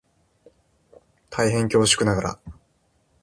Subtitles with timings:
[1.29, 2.39] 大変恐縮ながら